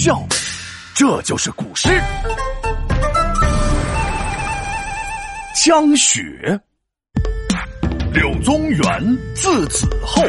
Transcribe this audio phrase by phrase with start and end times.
[0.00, 0.26] 笑，
[0.94, 1.90] 这就是古诗。
[5.62, 6.58] 江雪，
[8.10, 10.22] 柳宗元，字子厚，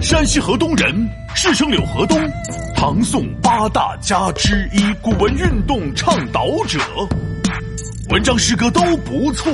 [0.00, 2.18] 山西河东人，世称柳河东，
[2.74, 6.80] 唐宋八大家之一，古文运动倡导者，
[8.08, 9.52] 文章诗歌都不错，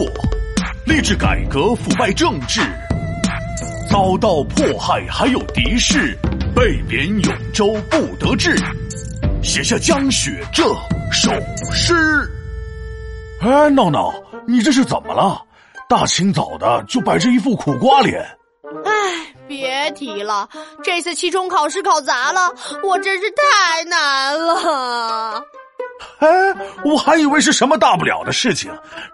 [0.87, 2.61] 励志改革腐败政治，
[3.91, 6.17] 遭到迫害还有敌视，
[6.55, 8.57] 被贬永州不得志，
[9.45, 10.65] 写下《江雪》这
[11.13, 11.31] 首
[11.71, 11.95] 诗。
[13.43, 14.13] 哎，闹闹。
[14.47, 15.39] 你这是怎么了？
[15.87, 18.21] 大清早的就摆着一副苦瓜脸。
[18.87, 18.93] 哎，
[19.47, 20.49] 别提了，
[20.83, 22.53] 这次期中考试考砸了，
[22.83, 25.45] 我真是太难了。
[26.21, 26.29] 哎，
[26.83, 28.73] 我还以为是什么大不了的事情，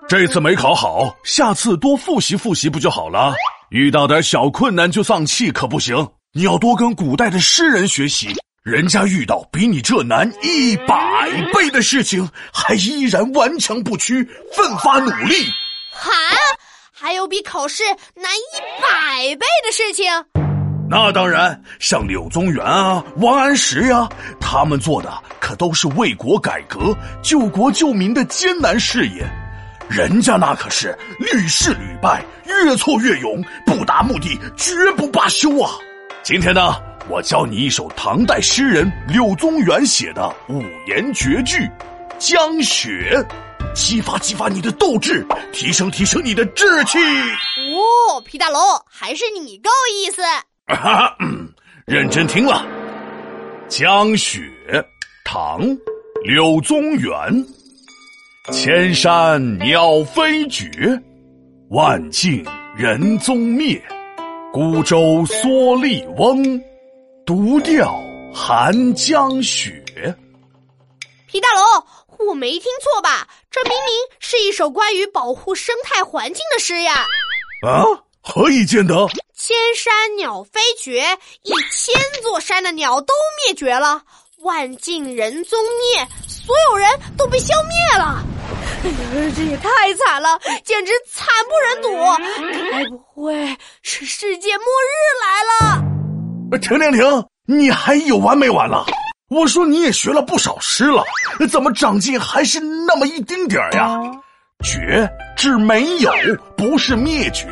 [0.08, 3.34] 这次没考好，下次多复习复习不就好了？
[3.70, 8.32] 遇到点小困难就丧气可不行，你要多跟古代的诗人学习。
[8.62, 15.46] 人家遇到比你这难一百倍的事情，还依然顽强不屈，奋发努力。
[15.90, 16.12] 哈，
[16.92, 17.82] 还有比考试
[18.14, 20.04] 难一百倍的事情？
[20.90, 24.06] 那当然，像柳宗元啊、王安石呀，
[24.38, 29.26] 他们做的可都是为国改革、救国救民的艰难事业。
[29.88, 35.72] 人家那可是屡试屡败，越挫越勇，不达目的绝不罢休啊！
[36.22, 36.74] 今天呢？
[37.08, 41.56] 我教你一首唐代诗人柳宗元写的五言绝句
[42.18, 43.12] 《江雪》，
[43.74, 46.98] 激发激发你的斗志，提升提升你的志气。
[46.98, 50.22] 哦，皮大龙，还是你够意思。
[50.66, 51.16] 哈哈，
[51.86, 52.64] 认真听了，
[53.78, 54.40] 《江雪》，
[55.24, 55.60] 唐，
[56.24, 57.46] 柳宗元。
[58.52, 60.70] 千山鸟飞绝，
[61.70, 62.44] 万径
[62.76, 63.80] 人踪灭，
[64.52, 66.60] 孤舟蓑笠翁。
[67.30, 67.96] 独钓
[68.34, 69.80] 寒江雪。
[71.28, 73.28] 皮大龙，我没听错吧？
[73.52, 77.06] 这明明是一首关于保护生态环境的诗呀！
[77.64, 77.84] 啊，
[78.20, 79.06] 何以见得？
[79.32, 83.14] 千山鸟飞绝，一千座山的鸟都
[83.46, 84.02] 灭绝了，
[84.40, 88.24] 万径人踪灭，所有人都被消灭了。
[88.82, 92.72] 哎呀，这也太惨了，简直惨不忍睹！
[92.72, 95.99] 该不会是世界末日来了？
[96.58, 97.02] 停停停！
[97.46, 98.84] 你还有完没完了？
[99.28, 101.04] 我说你也学了不少诗了，
[101.48, 103.98] 怎么长进还是那么一丁点儿呀？
[104.64, 106.12] 绝指没有，
[106.56, 107.46] 不是灭绝；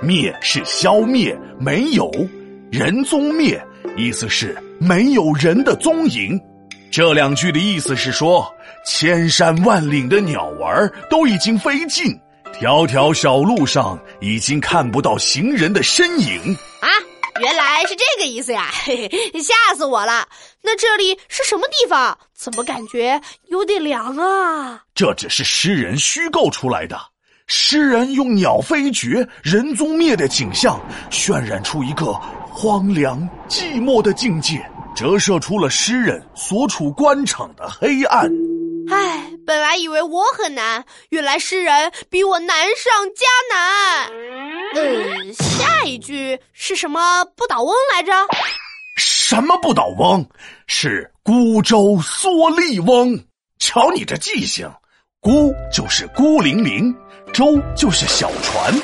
[0.00, 2.10] 灭是消灭，没有
[2.70, 3.62] 人踪灭，
[3.96, 6.40] 意思是没有人的踪影。
[6.90, 8.46] 这两句的意思是说，
[8.86, 12.18] 千山万岭的鸟儿都已经飞尽，
[12.52, 16.88] 条条小路上已经看不到行人的身影啊。
[17.42, 18.70] 原来是这个意思呀！
[18.84, 20.28] 嘿嘿，吓死我了。
[20.62, 22.16] 那这里是什么地方？
[22.32, 24.80] 怎么感觉有点凉啊？
[24.94, 26.96] 这只是诗人虚构出来的。
[27.48, 32.12] 诗人用鸟飞绝、人踪灭的景象，渲染出一个
[32.48, 34.64] 荒凉寂寞的境界，
[34.94, 38.30] 折射出了诗人所处官场的黑暗。
[38.88, 44.12] 唉，本来以为我很难，原来诗人比我难上加难。
[44.74, 48.12] 呃，下一句是什么不倒翁来着？
[48.96, 50.26] 什么不倒翁？
[50.66, 53.18] 是孤舟蓑笠翁。
[53.58, 54.70] 瞧你这记性，
[55.20, 56.94] 孤就是孤零零，
[57.32, 58.74] 舟就是小船，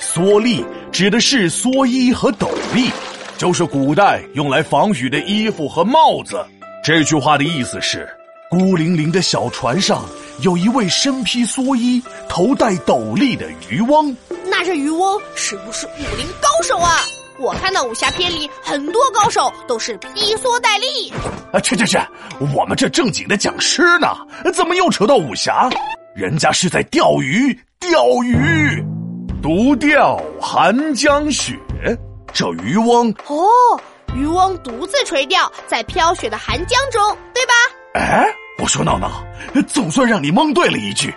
[0.00, 2.90] 蓑笠指的是蓑衣和斗笠，
[3.36, 6.44] 就是古代用来防雨的衣服和帽子。
[6.84, 8.08] 这句话的意思是，
[8.50, 10.04] 孤零零的小船上
[10.42, 14.16] 有一位身披蓑衣、头戴斗笠的渔翁。
[14.58, 16.98] 那这渔翁是不是武林高手啊？
[17.38, 21.12] 我看到武侠片里很多高手都是披蓑戴笠。
[21.52, 21.96] 啊，去去去！
[22.52, 24.08] 我们这正经的讲诗呢，
[24.52, 25.70] 怎么又扯到武侠？
[26.12, 28.84] 人家是在钓鱼，钓鱼，
[29.40, 31.56] 独钓寒江雪。
[32.32, 33.46] 这渔翁哦，
[34.16, 37.52] 渔翁独自垂钓在飘雪的寒江中，对吧？
[37.94, 38.26] 哎，
[38.60, 39.24] 我说闹闹，
[39.68, 41.14] 总算让你蒙对了一句。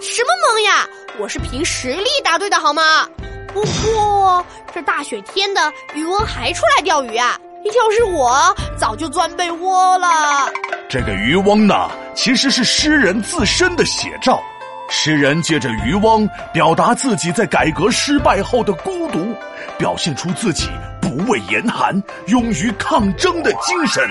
[0.00, 0.86] 什么蒙呀？
[1.18, 3.08] 我是凭实力答对的，好吗？
[3.52, 7.38] 不过这大雪天的，渔翁还出来钓鱼啊！
[7.74, 10.50] 要是我，早就钻被窝了。
[10.88, 14.40] 这个渔翁呢，其实是诗人自身的写照。
[14.88, 19.34] 诗人借着渔翁，表达自己在改革失败后的孤独，
[19.76, 20.68] 表现出自己
[21.02, 24.02] 不畏严寒、勇于抗争的精神。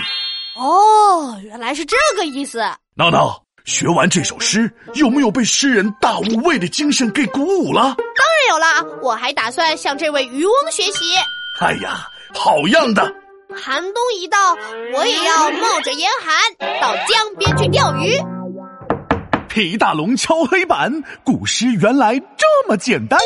[0.55, 2.59] 哦，原来是这个意思。
[2.95, 3.46] 闹闹。
[3.67, 7.81] 学完这首诗，有没有被诗人大无畏的精神给鼓舞了？
[8.15, 11.03] 当然有了，我还打算向这位渔翁学习。
[11.59, 13.13] 哎呀，好样的！
[13.53, 14.55] 寒冬一到，
[14.93, 18.17] 我也要冒着严寒到江边去钓鱼。
[19.49, 23.19] 皮大龙敲黑板，古诗原来这么简单。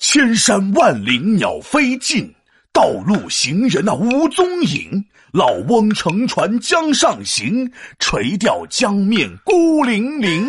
[0.00, 2.34] 千山万岭鸟飞尽，
[2.72, 5.04] 道路行人那无踪影。
[5.32, 10.46] 老翁乘船江上行，垂钓江面孤零零。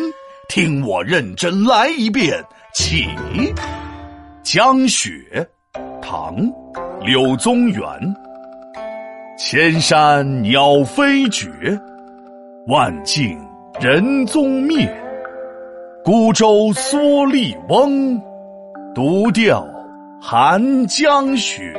[0.50, 2.44] 听我认真来一遍，
[2.74, 3.08] 起。
[4.44, 5.48] 江雪，
[6.02, 6.36] 唐，
[7.02, 7.84] 柳宗元。
[9.40, 11.50] 千山鸟飞绝，
[12.68, 13.40] 万径
[13.80, 14.86] 人踪灭。
[16.04, 18.22] 孤舟蓑笠翁，
[18.94, 19.66] 独钓
[20.26, 21.74] 寒江雪。